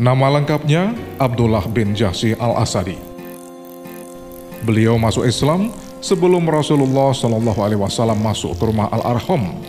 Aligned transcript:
Nama 0.00 0.40
lengkapnya 0.40 0.96
Abdullah 1.20 1.60
bin 1.68 1.92
Jahsi 1.92 2.32
al-Asadi. 2.32 2.96
Beliau 4.64 4.96
masuk 4.96 5.28
Islam 5.28 5.68
sebelum 6.00 6.40
Rasulullah 6.48 7.12
Shallallahu 7.12 7.60
Alaihi 7.60 7.84
Wasallam 7.84 8.16
masuk 8.24 8.56
ke 8.56 8.64
rumah 8.64 8.88
Al-Arham. 8.88 9.60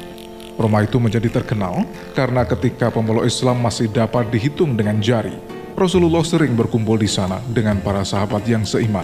Rumah 0.56 0.88
itu 0.88 1.04
menjadi 1.04 1.28
terkenal 1.28 1.84
karena 2.16 2.48
ketika 2.48 2.88
pemeluk 2.88 3.28
Islam 3.28 3.60
masih 3.60 3.92
dapat 3.92 4.32
dihitung 4.32 4.80
dengan 4.80 5.04
jari, 5.04 5.36
Rasulullah 5.76 6.24
sering 6.24 6.56
berkumpul 6.56 6.96
di 6.96 7.12
sana 7.12 7.44
dengan 7.52 7.84
para 7.84 8.08
sahabat 8.08 8.48
yang 8.48 8.64
seiman. 8.64 9.04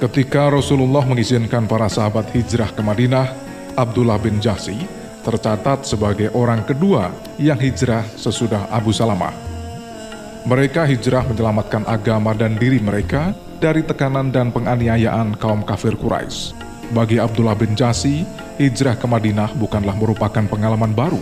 Ketika 0.00 0.48
Rasulullah 0.48 1.04
mengizinkan 1.04 1.68
para 1.68 1.92
sahabat 1.92 2.32
hijrah 2.32 2.72
ke 2.72 2.80
Madinah, 2.80 3.28
Abdullah 3.76 4.16
bin 4.16 4.40
Jahsi 4.40 4.99
tercatat 5.20 5.84
sebagai 5.84 6.32
orang 6.32 6.64
kedua 6.64 7.12
yang 7.36 7.60
hijrah 7.60 8.04
sesudah 8.16 8.68
Abu 8.72 8.92
Salamah. 8.92 9.32
Mereka 10.48 10.88
hijrah 10.88 11.28
menyelamatkan 11.28 11.84
agama 11.84 12.32
dan 12.32 12.56
diri 12.56 12.80
mereka 12.80 13.36
dari 13.60 13.84
tekanan 13.84 14.32
dan 14.32 14.48
penganiayaan 14.48 15.36
kaum 15.36 15.60
kafir 15.60 15.92
Quraisy. 16.00 16.56
Bagi 16.96 17.20
Abdullah 17.20 17.54
bin 17.54 17.76
Jasi, 17.76 18.24
hijrah 18.56 18.96
ke 18.96 19.06
Madinah 19.06 19.52
bukanlah 19.54 19.94
merupakan 19.94 20.42
pengalaman 20.48 20.90
baru, 20.90 21.20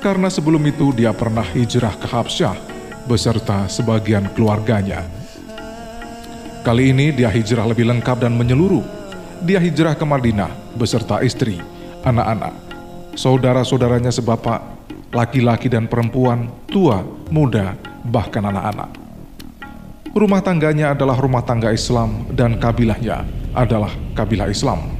karena 0.00 0.26
sebelum 0.32 0.64
itu 0.66 0.90
dia 0.96 1.12
pernah 1.14 1.44
hijrah 1.44 1.94
ke 1.94 2.08
Habsyah 2.08 2.56
beserta 3.06 3.68
sebagian 3.70 4.26
keluarganya. 4.32 5.06
Kali 6.66 6.90
ini 6.90 7.14
dia 7.14 7.30
hijrah 7.30 7.64
lebih 7.64 7.86
lengkap 7.86 8.26
dan 8.26 8.34
menyeluruh. 8.34 8.82
Dia 9.44 9.62
hijrah 9.62 9.94
ke 9.94 10.02
Madinah 10.02 10.50
beserta 10.74 11.22
istri, 11.22 11.62
anak-anak, 12.02 12.52
saudara-saudaranya 13.18 14.14
sebapak, 14.14 14.62
laki-laki 15.10 15.66
dan 15.66 15.90
perempuan, 15.90 16.46
tua, 16.70 17.02
muda, 17.34 17.74
bahkan 18.06 18.46
anak-anak. 18.46 18.94
Rumah 20.14 20.38
tangganya 20.38 20.94
adalah 20.94 21.18
rumah 21.18 21.42
tangga 21.42 21.74
Islam 21.74 22.30
dan 22.30 22.62
kabilahnya 22.62 23.26
adalah 23.58 23.90
kabilah 24.14 24.46
Islam. 24.46 24.94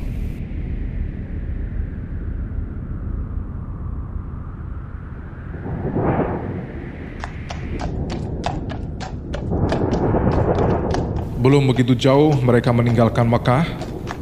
Belum 11.39 11.71
begitu 11.71 11.95
jauh 11.95 12.35
mereka 12.43 12.75
meninggalkan 12.75 13.31
Mekah, 13.31 13.63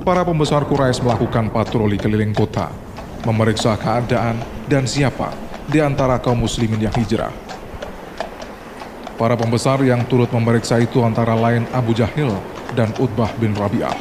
para 0.05 0.21
pembesar 0.23 0.63
Quraisy 0.69 1.03
melakukan 1.03 1.51
patroli 1.51 1.99
keliling 1.99 2.31
kota, 2.31 2.71
memeriksa 3.27 3.75
keadaan 3.75 4.39
dan 4.71 4.87
siapa 4.87 5.35
di 5.67 5.83
antara 5.83 6.23
kaum 6.23 6.47
muslimin 6.47 6.87
yang 6.87 6.95
hijrah. 6.95 7.35
Para 9.19 9.35
pembesar 9.35 9.83
yang 9.83 10.07
turut 10.07 10.31
memeriksa 10.31 10.79
itu 10.79 11.03
antara 11.03 11.35
lain 11.35 11.67
Abu 11.75 11.91
Jahil 11.91 12.31
dan 12.79 12.95
Utbah 13.03 13.33
bin 13.41 13.57
Rabi'ah. 13.57 13.97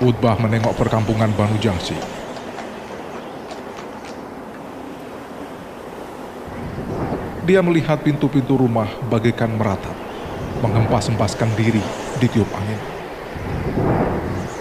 Utbah 0.00 0.36
menengok 0.38 0.76
perkampungan 0.78 1.32
Banu 1.34 1.58
Jahsi. 1.58 1.96
Dia 7.48 7.64
melihat 7.66 7.98
pintu-pintu 8.04 8.54
rumah 8.60 8.86
bagaikan 9.10 9.50
meratap, 9.58 9.96
mengempas-empaskan 10.62 11.50
diri 11.58 11.82
di 12.22 12.26
tiup 12.30 12.46
angin. 12.54 12.78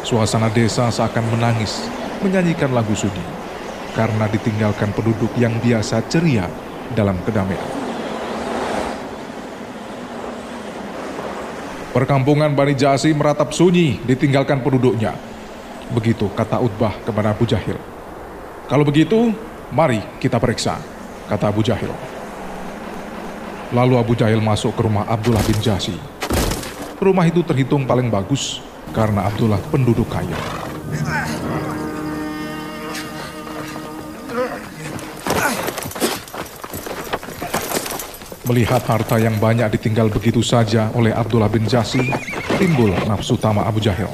Suasana 0.02 0.50
desa 0.50 0.90
seakan 0.90 1.28
menangis, 1.36 1.86
menyanyikan 2.22 2.72
lagu 2.72 2.92
sunyi, 2.96 3.24
karena 3.96 4.28
ditinggalkan 4.32 4.92
penduduk 4.96 5.32
yang 5.40 5.56
biasa 5.60 6.04
ceria 6.08 6.48
dalam 6.94 7.18
kedamaian. 7.24 7.80
Perkampungan 11.90 12.54
Bani 12.54 12.78
Jasi 12.78 13.10
meratap 13.18 13.50
sunyi 13.50 13.98
ditinggalkan 14.06 14.62
penduduknya. 14.62 15.18
Begitu 15.90 16.30
kata 16.38 16.62
Utbah 16.62 16.94
kepada 17.02 17.34
Abu 17.34 17.50
Jahil. 17.50 17.76
Kalau 18.70 18.86
begitu, 18.86 19.34
mari 19.74 19.98
kita 20.22 20.38
periksa, 20.38 20.78
kata 21.26 21.50
Abu 21.50 21.66
Jahil. 21.66 21.90
Lalu 23.74 23.98
Abu 23.98 24.14
Jahil 24.14 24.38
masuk 24.38 24.78
ke 24.78 24.86
rumah 24.86 25.10
Abdullah 25.10 25.42
bin 25.42 25.58
Jasi. 25.58 25.98
Rumah 27.02 27.26
itu 27.26 27.42
terhitung 27.42 27.90
paling 27.90 28.14
bagus 28.14 28.62
karena 28.94 29.26
Abdullah 29.26 29.62
penduduk 29.74 30.06
kaya. 30.14 30.59
Melihat 38.50 38.82
harta 38.82 39.22
yang 39.22 39.38
banyak 39.38 39.78
ditinggal 39.78 40.10
begitu 40.10 40.42
saja 40.42 40.90
oleh 40.98 41.14
Abdullah 41.14 41.54
bin 41.54 41.70
Jasi, 41.70 42.02
timbul 42.58 42.90
nafsu 43.06 43.38
tama 43.38 43.62
Abu 43.62 43.78
Jahil. 43.78 44.10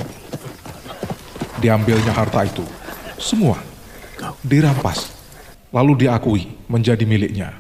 Diambilnya 1.64 2.12
harta 2.12 2.44
itu, 2.44 2.68
semua 3.16 3.56
dirampas, 4.44 5.16
lalu 5.72 6.04
diakui 6.04 6.52
menjadi 6.68 7.08
miliknya. 7.08 7.56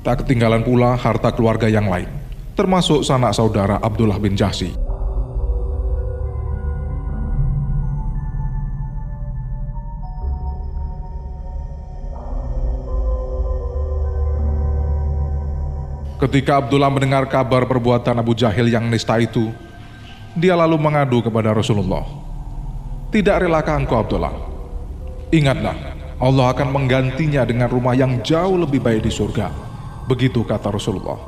Tak 0.00 0.24
ketinggalan 0.24 0.64
pula 0.64 0.96
harta 0.96 1.28
keluarga 1.36 1.68
yang 1.68 1.84
lain, 1.84 2.08
termasuk 2.56 3.04
sanak 3.04 3.36
saudara 3.36 3.76
Abdullah 3.76 4.16
bin 4.16 4.40
Jasi. 4.40 4.83
Ketika 16.24 16.56
Abdullah 16.56 16.88
mendengar 16.88 17.28
kabar 17.28 17.68
perbuatan 17.68 18.16
Abu 18.16 18.32
Jahil 18.32 18.72
yang 18.72 18.88
nista 18.88 19.20
itu, 19.20 19.52
dia 20.32 20.56
lalu 20.56 20.80
mengadu 20.80 21.20
kepada 21.20 21.52
Rasulullah. 21.52 22.00
Tidak 23.12 23.44
relakah 23.44 23.76
engkau 23.76 24.00
Abdullah? 24.00 24.32
Ingatlah, 25.28 25.76
Allah 26.16 26.46
akan 26.48 26.72
menggantinya 26.72 27.44
dengan 27.44 27.68
rumah 27.68 27.92
yang 27.92 28.24
jauh 28.24 28.56
lebih 28.56 28.80
baik 28.80 29.04
di 29.04 29.12
surga. 29.12 29.52
Begitu 30.08 30.40
kata 30.48 30.72
Rasulullah. 30.72 31.20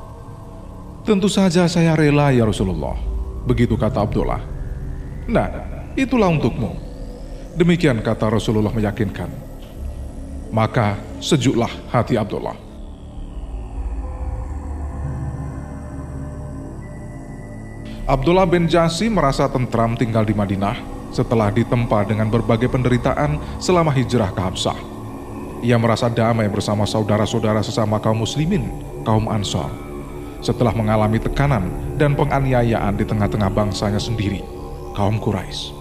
Tentu 1.05 1.29
saja 1.29 1.69
saya 1.69 1.93
rela 1.93 2.33
ya 2.33 2.49
Rasulullah. 2.49 2.97
Begitu 3.45 3.77
kata 3.77 4.01
Abdullah. 4.01 4.41
Nah, 5.29 5.49
itulah 5.93 6.33
untukmu. 6.33 6.73
Demikian 7.53 8.01
kata 8.01 8.33
Rasulullah 8.33 8.73
meyakinkan. 8.73 9.29
Maka 10.49 10.97
sejuklah 11.21 11.69
hati 11.93 12.17
Abdullah. 12.17 12.66
Abdullah 18.07 18.47
bin 18.47 18.71
Jasi 18.71 19.11
merasa 19.11 19.51
tentram 19.51 19.99
tinggal 19.99 20.23
di 20.23 20.31
Madinah 20.31 20.79
setelah 21.11 21.51
ditempa 21.51 22.07
dengan 22.07 22.31
berbagai 22.31 22.71
penderitaan 22.71 23.35
selama 23.59 23.91
hijrah 23.91 24.31
ke 24.31 24.39
Habsah. 24.39 24.79
Ia 25.59 25.75
merasa 25.75 26.07
damai 26.07 26.47
bersama 26.47 26.87
saudara-saudara 26.87 27.67
sesama 27.67 27.99
kaum 27.99 28.23
muslimin, 28.23 28.71
kaum 29.03 29.27
Ansar, 29.27 29.75
setelah 30.39 30.71
mengalami 30.71 31.19
tekanan 31.19 31.67
dan 31.99 32.15
penganiayaan 32.15 32.95
di 32.95 33.03
tengah-tengah 33.03 33.51
bangsanya 33.51 33.99
sendiri, 33.99 34.39
kaum 34.95 35.19
Quraisy. 35.19 35.75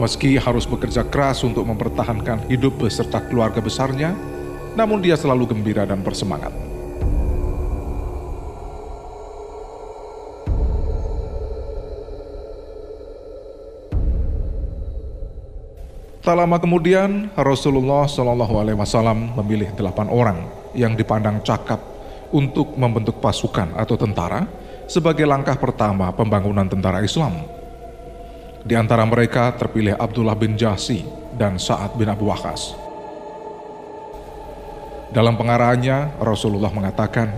Meski 0.00 0.40
harus 0.40 0.64
bekerja 0.64 1.04
keras 1.04 1.44
untuk 1.44 1.68
mempertahankan 1.68 2.48
hidup 2.48 2.80
beserta 2.80 3.20
keluarga 3.28 3.60
besarnya, 3.60 4.16
namun 4.72 5.04
dia 5.04 5.20
selalu 5.20 5.52
gembira 5.52 5.84
dan 5.84 6.00
bersemangat. 6.00 6.73
Tak 16.24 16.40
lama 16.40 16.56
kemudian, 16.56 17.28
Rasulullah 17.36 18.08
Shallallahu 18.08 18.56
Alaihi 18.56 18.80
Wasallam 18.80 19.36
memilih 19.44 19.76
delapan 19.76 20.08
orang 20.08 20.48
yang 20.72 20.96
dipandang 20.96 21.44
cakap 21.44 21.76
untuk 22.32 22.72
membentuk 22.80 23.20
pasukan 23.20 23.76
atau 23.76 23.92
tentara 24.00 24.48
sebagai 24.88 25.28
langkah 25.28 25.52
pertama 25.60 26.08
pembangunan 26.16 26.64
tentara 26.64 27.04
Islam. 27.04 27.44
Di 28.64 28.72
antara 28.72 29.04
mereka 29.04 29.52
terpilih 29.52 30.00
Abdullah 30.00 30.32
bin 30.32 30.56
Jasi 30.56 31.04
dan 31.36 31.60
Sa'ad 31.60 31.92
bin 32.00 32.08
Abu 32.08 32.24
Waqqas. 32.32 32.72
Dalam 35.12 35.36
pengarahannya, 35.36 36.24
Rasulullah 36.24 36.72
mengatakan, 36.72 37.28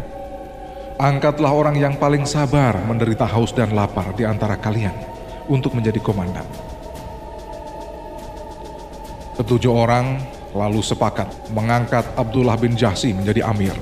Angkatlah 0.94 1.50
orang 1.50 1.74
yang 1.74 1.98
paling 1.98 2.22
sabar 2.22 2.78
menderita 2.86 3.26
haus 3.26 3.50
dan 3.50 3.74
lapar 3.74 4.14
di 4.14 4.22
antara 4.22 4.54
kalian 4.54 4.94
untuk 5.50 5.74
menjadi 5.74 5.98
komandan. 5.98 6.75
Ketujuh 9.36 9.68
orang 9.68 10.16
lalu 10.56 10.80
sepakat 10.80 11.28
mengangkat 11.52 12.08
Abdullah 12.16 12.56
bin 12.56 12.72
Jahsi 12.72 13.12
menjadi 13.12 13.44
amir. 13.44 13.76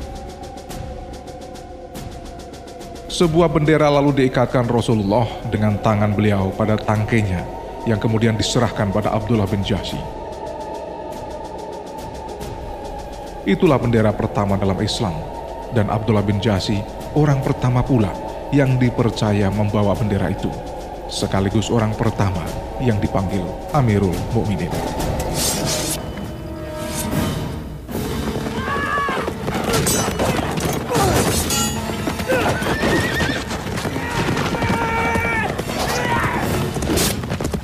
Sebuah 3.07 3.47
bendera 3.47 3.87
lalu 3.87 4.27
diikatkan 4.27 4.67
Rasulullah 4.67 5.23
dengan 5.47 5.79
tangan 5.79 6.19
beliau 6.19 6.51
pada 6.59 6.75
tangkainya 6.75 7.47
yang 7.87 8.03
kemudian 8.03 8.35
diserahkan 8.35 8.91
pada 8.91 9.15
Abdullah 9.15 9.47
bin 9.47 9.63
Jahsi. 9.63 9.95
Itulah 13.45 13.77
bendera 13.77 14.11
pertama 14.11 14.57
dalam 14.57 14.81
Islam, 14.83 15.15
dan 15.77 15.93
Abdullah 15.93 16.25
bin 16.25 16.41
Jasi 16.41 16.81
orang 17.13 17.45
pertama 17.45 17.85
pula 17.85 18.11
yang 18.51 18.81
dipercaya 18.81 19.53
membawa 19.53 19.93
bendera 19.93 20.33
itu, 20.33 20.49
sekaligus 21.13 21.69
orang 21.69 21.93
pertama 21.93 22.41
yang 22.81 22.97
dipanggil 22.99 23.45
Amirul 23.77 24.17
Mukminin. 24.33 25.04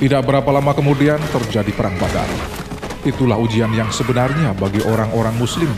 Tidak 0.01 0.25
berapa 0.25 0.49
lama 0.49 0.73
kemudian 0.73 1.21
terjadi 1.29 1.77
perang 1.77 1.93
Badar. 2.01 2.25
Itulah 3.05 3.37
ujian 3.37 3.69
yang 3.77 3.93
sebenarnya 3.93 4.57
bagi 4.57 4.81
orang-orang 4.81 5.37
muslim 5.37 5.69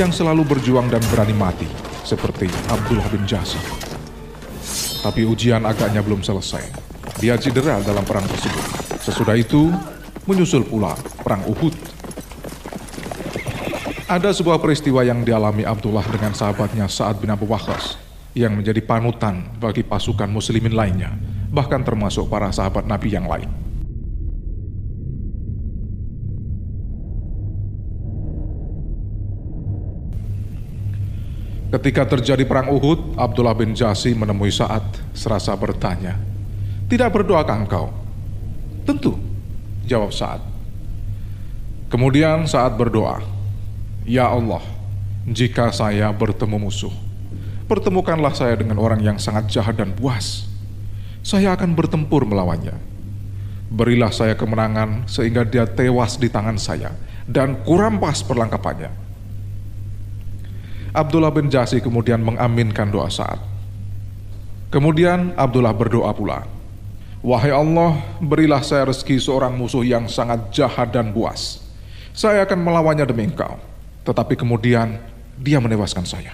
yang 0.00 0.08
selalu 0.08 0.48
berjuang 0.48 0.88
dan 0.88 1.04
berani 1.12 1.36
mati, 1.36 1.68
seperti 2.00 2.48
Abdullah 2.72 3.04
bin 3.12 3.28
Jasi. 3.28 3.60
Tapi 5.04 5.28
ujian 5.28 5.60
agaknya 5.68 6.00
belum 6.00 6.24
selesai. 6.24 6.64
Dia 7.20 7.36
cedera 7.36 7.84
dalam 7.84 8.00
perang 8.08 8.24
tersebut. 8.24 8.64
Sesudah 9.04 9.36
itu, 9.36 9.68
menyusul 10.24 10.64
pula 10.64 10.96
perang 11.20 11.44
Uhud. 11.44 11.76
Ada 14.08 14.32
sebuah 14.32 14.56
peristiwa 14.56 15.04
yang 15.04 15.20
dialami 15.20 15.68
Abdullah 15.68 16.08
dengan 16.08 16.32
sahabatnya 16.32 16.88
Sa'ad 16.88 17.20
bin 17.20 17.28
Abu 17.28 17.44
Waqqas 17.44 18.00
yang 18.32 18.56
menjadi 18.56 18.80
panutan 18.80 19.52
bagi 19.60 19.84
pasukan 19.84 20.32
muslimin 20.32 20.72
lainnya, 20.72 21.12
bahkan 21.52 21.84
termasuk 21.84 22.24
para 22.32 22.48
sahabat 22.48 22.88
Nabi 22.88 23.12
yang 23.12 23.28
lain. 23.28 23.65
Ketika 31.76 32.08
terjadi 32.08 32.48
perang 32.48 32.72
Uhud, 32.72 33.20
Abdullah 33.20 33.52
bin 33.52 33.76
Jasi 33.76 34.16
menemui 34.16 34.48
Sa'ad 34.48 35.12
serasa 35.12 35.52
bertanya, 35.52 36.16
Tidak 36.88 37.12
berdoakah 37.12 37.52
engkau? 37.52 37.92
Tentu, 38.88 39.12
jawab 39.84 40.08
Sa'ad. 40.08 40.40
Kemudian 41.92 42.48
saat 42.48 42.72
berdoa, 42.80 43.20
Ya 44.08 44.24
Allah, 44.24 44.64
jika 45.28 45.68
saya 45.68 46.08
bertemu 46.16 46.56
musuh, 46.56 46.96
pertemukanlah 47.68 48.32
saya 48.32 48.56
dengan 48.56 48.80
orang 48.80 49.04
yang 49.04 49.20
sangat 49.20 49.52
jahat 49.52 49.76
dan 49.76 49.92
buas. 49.92 50.48
Saya 51.20 51.52
akan 51.52 51.76
bertempur 51.76 52.24
melawannya. 52.24 52.72
Berilah 53.68 54.16
saya 54.16 54.32
kemenangan 54.32 55.04
sehingga 55.04 55.44
dia 55.44 55.68
tewas 55.68 56.16
di 56.16 56.32
tangan 56.32 56.56
saya 56.56 56.96
dan 57.28 57.60
kurampas 57.68 58.24
perlengkapannya 58.24 59.05
Abdullah 60.96 61.28
bin 61.28 61.52
Jasi 61.52 61.84
kemudian 61.84 62.24
mengaminkan 62.24 62.88
doa 62.88 63.12
saat. 63.12 63.36
Kemudian 64.72 65.36
Abdullah 65.36 65.76
berdoa 65.76 66.08
pula, 66.16 66.48
Wahai 67.20 67.52
Allah, 67.52 68.00
berilah 68.22 68.64
saya 68.64 68.88
rezeki 68.88 69.20
seorang 69.20 69.52
musuh 69.52 69.84
yang 69.84 70.08
sangat 70.08 70.48
jahat 70.56 70.94
dan 70.94 71.12
buas. 71.12 71.60
Saya 72.16 72.48
akan 72.48 72.64
melawannya 72.64 73.04
demi 73.04 73.28
engkau. 73.28 73.60
Tetapi 74.08 74.38
kemudian 74.38 74.96
dia 75.36 75.58
menewaskan 75.58 76.06
saya. 76.06 76.32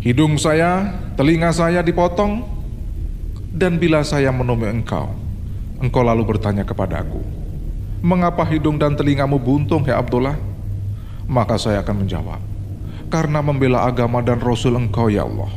Hidung 0.00 0.38
saya, 0.38 0.94
telinga 1.18 1.50
saya 1.52 1.82
dipotong, 1.82 2.42
dan 3.52 3.76
bila 3.76 4.00
saya 4.06 4.32
menemui 4.32 4.70
engkau, 4.70 5.12
engkau 5.82 6.02
lalu 6.02 6.24
bertanya 6.24 6.64
kepadaku, 6.64 7.20
Mengapa 8.02 8.42
hidung 8.50 8.82
dan 8.82 8.98
telingamu 8.98 9.38
buntung, 9.38 9.86
ya 9.86 10.02
Abdullah? 10.02 10.34
Maka 11.30 11.54
saya 11.54 11.86
akan 11.86 12.02
menjawab, 12.02 12.42
karena 13.12 13.44
membela 13.44 13.84
agama 13.84 14.24
dan 14.24 14.40
Rasul 14.40 14.72
engkau 14.72 15.12
ya 15.12 15.28
Allah. 15.28 15.52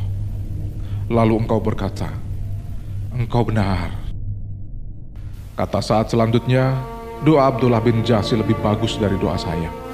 Lalu 1.07 1.47
engkau 1.47 1.63
berkata, 1.63 2.11
engkau 3.15 3.47
benar. 3.47 3.95
Kata 5.55 5.79
saat 5.79 6.11
selanjutnya, 6.11 6.75
doa 7.23 7.47
Abdullah 7.47 7.79
bin 7.79 8.03
Jasi 8.03 8.35
lebih 8.35 8.59
bagus 8.59 8.99
dari 8.99 9.15
doa 9.15 9.39
saya. 9.39 9.84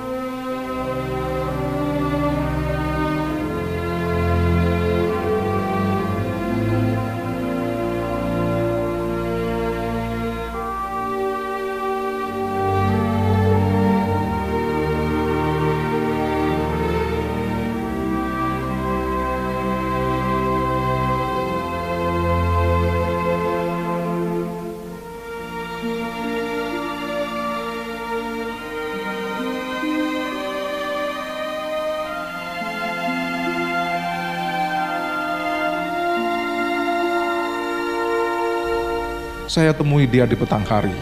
Saya 39.51 39.75
temui 39.75 40.07
dia 40.07 40.23
di 40.23 40.39
petang 40.39 40.63
hari, 40.63 40.95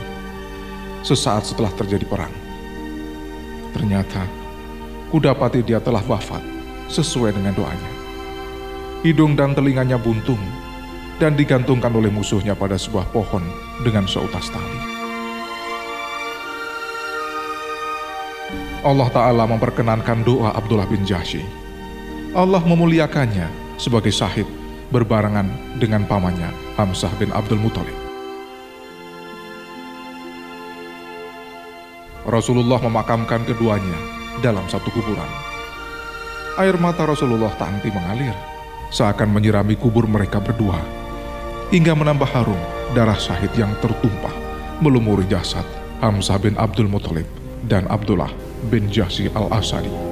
sesaat 1.05 1.45
setelah 1.45 1.69
terjadi 1.69 2.01
perang. 2.09 2.33
Ternyata, 3.77 4.25
kudapati 5.13 5.61
dia 5.61 5.77
telah 5.77 6.01
wafat 6.01 6.41
sesuai 6.89 7.37
dengan 7.37 7.53
doanya. 7.53 7.91
Hidung 9.05 9.37
dan 9.37 9.53
telinganya 9.53 10.01
buntung 10.01 10.41
dan 11.21 11.37
digantungkan 11.37 11.93
oleh 11.93 12.09
musuhnya 12.09 12.57
pada 12.57 12.73
sebuah 12.73 13.13
pohon 13.13 13.45
dengan 13.85 14.09
seutas 14.09 14.49
tali. 14.49 14.81
Allah 18.81 19.09
Ta'ala 19.13 19.45
memperkenankan 19.45 20.25
doa 20.25 20.57
Abdullah 20.57 20.89
bin 20.89 21.05
Jahsy. 21.05 21.45
Allah 22.33 22.65
memuliakannya 22.65 23.77
sebagai 23.77 24.09
syahid 24.09 24.49
berbarengan 24.89 25.77
dengan 25.77 26.01
pamannya 26.09 26.49
Hamzah 26.81 27.13
bin 27.21 27.29
Abdul 27.29 27.61
Muthalib. 27.61 28.08
Rasulullah 32.29 32.77
memakamkan 32.77 33.43
keduanya 33.43 33.97
dalam 34.39 34.63
satu 34.69 34.93
kuburan. 34.93 35.27
Air 36.61 36.77
mata 36.77 37.03
Rasulullah 37.09 37.51
tak 37.57 37.73
henti 37.73 37.89
mengalir, 37.89 38.35
seakan 38.93 39.33
menyirami 39.33 39.73
kubur 39.75 40.05
mereka 40.05 40.37
berdua, 40.37 40.77
hingga 41.73 41.97
menambah 41.97 42.29
harum 42.29 42.59
darah 42.93 43.17
syahid 43.17 43.51
yang 43.57 43.73
tertumpah 43.81 44.33
melumuri 44.79 45.27
jasad 45.27 45.65
Hamzah 45.99 46.39
bin 46.39 46.55
Abdul 46.55 46.87
Muthalib 46.87 47.27
dan 47.67 47.85
Abdullah 47.91 48.31
bin 48.71 48.87
Jasi 48.87 49.27
al-Asadi. 49.35 50.08